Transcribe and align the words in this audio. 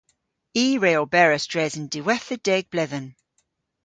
I 0.63 0.65
re 0.83 0.93
oberas 1.03 1.43
dres 1.51 1.73
an 1.79 1.85
diwettha 1.93 2.37
deg 2.47 2.63
bledhen. 2.71 3.07